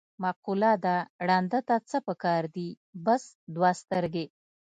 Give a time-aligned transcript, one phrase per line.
[0.23, 0.95] مقوله ده:
[1.27, 2.69] ړانده ته څه په کار دي،
[3.05, 3.23] بس
[3.55, 4.25] دوه سترګې.